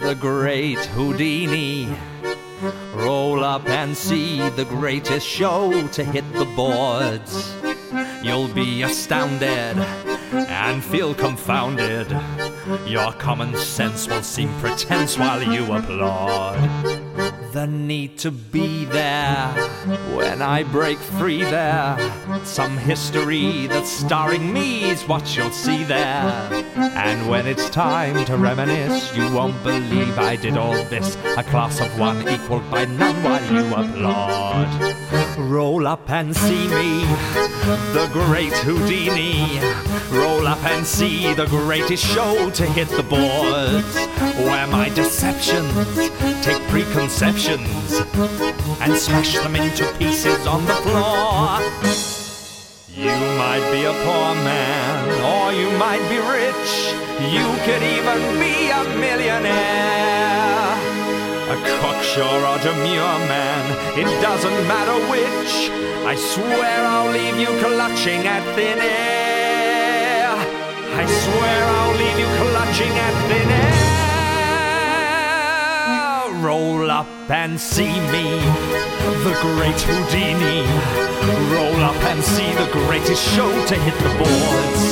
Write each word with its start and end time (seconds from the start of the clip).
the 0.00 0.16
great 0.18 0.78
Houdini. 0.96 1.88
Roll 2.92 3.44
up 3.44 3.68
and 3.68 3.96
see 3.96 4.40
the 4.50 4.64
greatest 4.64 5.24
show 5.24 5.86
to 5.88 6.02
hit 6.02 6.24
the 6.32 6.44
boards. 6.56 7.54
You'll 8.20 8.48
be 8.48 8.82
astounded 8.82 9.78
and 10.32 10.82
feel 10.82 11.14
confounded. 11.14 12.10
Your 12.84 13.12
common 13.12 13.54
sense 13.56 14.08
will 14.08 14.24
seem 14.24 14.52
pretense 14.58 15.16
while 15.16 15.42
you 15.42 15.72
applaud. 15.72 16.58
The 17.52 17.66
need 17.66 18.18
to 18.18 18.30
be 18.30 18.86
there 18.86 19.46
when 20.16 20.40
I 20.40 20.62
break 20.62 20.98
free 20.98 21.42
there. 21.42 21.96
Some 22.44 22.78
history 22.78 23.66
that's 23.66 23.90
starring 23.90 24.52
me 24.52 24.90
is 24.90 25.02
what 25.06 25.36
you'll 25.36 25.50
see 25.50 25.84
there. 25.84 26.48
And 27.22 27.30
when 27.30 27.46
it's 27.46 27.70
time 27.70 28.24
to 28.24 28.36
reminisce, 28.36 29.14
you 29.14 29.32
won't 29.32 29.62
believe 29.62 30.18
I 30.18 30.34
did 30.34 30.56
all 30.56 30.74
this. 30.86 31.16
A 31.36 31.44
class 31.44 31.80
of 31.80 31.96
one 31.96 32.28
equaled 32.28 32.68
by 32.68 32.84
none 32.84 33.22
while 33.22 33.44
you 33.54 33.64
applaud. 33.72 35.38
Roll 35.38 35.86
up 35.86 36.10
and 36.10 36.34
see 36.36 36.66
me, 36.66 37.04
the 37.92 38.10
great 38.12 38.52
Houdini. 38.64 39.60
Roll 40.10 40.48
up 40.48 40.64
and 40.64 40.84
see 40.84 41.32
the 41.34 41.46
greatest 41.46 42.04
show 42.04 42.50
to 42.50 42.66
hit 42.66 42.88
the 42.88 43.04
boards. 43.04 43.94
Where 44.38 44.66
my 44.66 44.88
deceptions 44.88 45.94
take 46.44 46.60
preconceptions 46.70 48.00
and 48.80 48.96
smash 48.96 49.38
them 49.38 49.54
into 49.54 49.86
pieces 49.96 50.44
on 50.44 50.66
the 50.66 50.74
floor. 50.74 52.11
You 52.94 53.08
might 53.08 53.64
be 53.72 53.84
a 53.84 53.92
poor 54.04 54.34
man, 54.44 55.08
or 55.24 55.50
you 55.56 55.70
might 55.78 56.04
be 56.12 56.18
rich. 56.18 56.92
You 57.32 57.48
could 57.64 57.82
even 57.82 58.20
be 58.38 58.68
a 58.68 58.84
millionaire. 59.00 60.76
A 61.48 61.56
cocksure 61.80 62.22
or 62.22 62.58
demure 62.58 63.18
man, 63.32 63.64
it 63.98 64.04
doesn't 64.20 64.68
matter 64.68 64.98
which. 65.08 65.70
I 66.04 66.14
swear 66.16 66.86
I'll 66.86 67.10
leave 67.10 67.38
you 67.38 67.48
clutching 67.64 68.26
at 68.26 68.42
thin 68.54 68.78
air. 68.78 70.36
I 70.92 71.06
swear 71.06 71.64
I'll 71.64 71.96
leave 71.96 72.18
you 72.18 72.28
clutching 72.44 72.92
at 72.92 73.14
thin 73.28 73.50
air. 76.36 76.44
Roll 76.44 76.90
up 76.90 77.08
and 77.30 77.58
see 77.58 78.00
me, 78.12 78.38
the 79.24 79.34
great 79.40 79.80
Houdini. 79.80 81.21
See 82.22 82.54
the 82.54 82.70
greatest 82.70 83.22
show 83.34 83.50
to 83.66 83.74
hit 83.74 83.94
the 83.98 84.14
boards. 84.16 84.82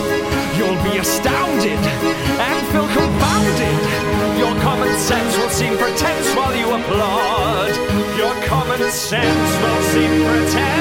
You'll 0.59 0.83
be 0.83 0.98
astounded 0.98 1.78
and 1.78 2.67
feel 2.69 2.89
confounded. 2.89 4.37
Your 4.37 4.55
common 4.61 4.92
sense 4.98 5.37
will 5.39 5.48
seem 5.48 5.78
pretense 5.78 6.34
while 6.34 6.55
you 6.55 6.67
applaud. 6.75 7.70
Your 8.19 8.34
common 8.47 8.91
sense 8.91 9.62
will 9.62 9.83
seem 9.92 10.25
pretense. 10.27 10.80